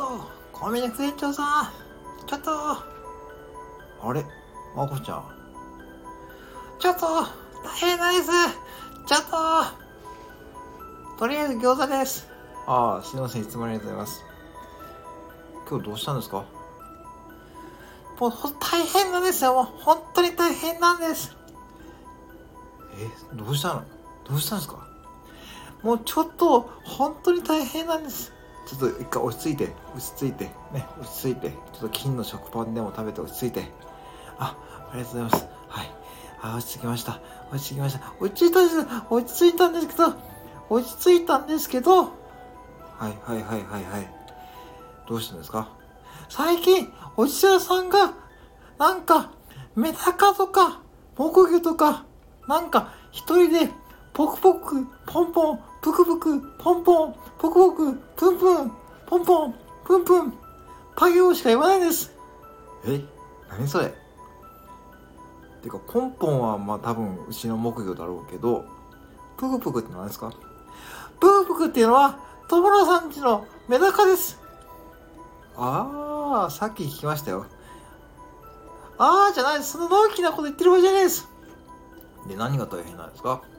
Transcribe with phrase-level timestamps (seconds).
[0.00, 1.72] おみねく園長さん、
[2.26, 2.84] ちょっと、あ
[4.12, 4.24] れ？
[4.76, 5.24] まこちゃん。
[6.78, 7.06] ちょっと、
[7.64, 8.30] 大変なんです。
[9.06, 9.20] ちょっ
[11.16, 12.28] と、とりあえず餃子です。
[12.66, 13.42] ああ、すみません。
[13.42, 14.24] いつもありがとうございます。
[15.68, 16.44] 今日どうしたんですか？
[18.20, 19.54] もう大変なんですよ。
[19.54, 21.36] もう本当に大変なんです。
[22.96, 23.82] え、どうしたの？
[24.28, 24.86] どうしたんですか？
[25.82, 28.32] もうちょっと本当に大変なんです。
[28.68, 33.72] ちょっと一回落ち着いて、落ち着いて、ね、落ち着いて、ちょっと金の食パンでも食べて落ち着いて。
[34.38, 34.56] あ、
[34.92, 35.48] ありがとうございます。
[35.68, 35.90] はい。
[36.42, 37.20] あ、落ち着きました。
[37.50, 38.12] 落ち着きました。
[38.20, 38.86] 落ち着いたんです。
[39.08, 40.14] 落ち着いたんですけど、
[40.68, 42.08] 落ち着いたんですけど、は
[43.08, 44.14] いはいはいはいはい。
[45.08, 45.70] どうしたんですか？
[46.28, 48.12] 最近、おじささんが、
[48.78, 49.32] なんか、
[49.74, 50.82] メダカとか、
[51.16, 52.04] 木魚とか、
[52.46, 53.70] なんか、一人で、
[54.12, 58.72] ポクポク、ポンポン、プクプク、ポンポン、ポクポク、プンプン、
[59.06, 60.32] ポンポン、プンプン、
[60.96, 62.12] パ行しか言わないです。
[62.84, 63.04] え？
[63.48, 63.94] 何それ？
[65.62, 68.64] てか、ポンポンはまあ多分うちの木魚だろうけど、
[69.36, 70.32] プクプクって何ですか？
[71.20, 74.40] プクプクっていうのは、友村さんちのメダカです。
[75.56, 77.46] ああ、さっき聞きましたよ。
[78.98, 79.72] ああ、じゃないです。
[79.72, 81.28] そののんきなこと言ってる場合じゃないです。
[82.26, 83.42] で、何が大変なんですか？
[83.42, 83.57] で、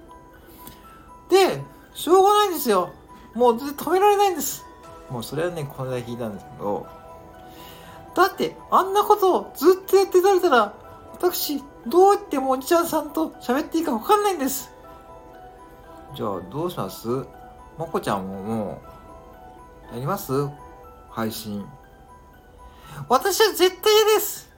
[1.94, 2.92] しょうがないんですよ。
[3.34, 4.66] もう全然止められないんです。
[5.10, 6.88] もうそれはね、この間聞いたんですけど、
[8.16, 10.74] だって、あんなことをずっとやってられたら、
[11.14, 14.72] 私、どうやってもおじちゃんさんと喋っていいか分かんないんです。
[16.16, 17.08] じゃあ、どうします？
[17.78, 18.82] まこちゃんもも
[19.92, 20.50] う、やります？
[21.10, 21.66] 配信。
[23.08, 24.49] 私は絶対嫌です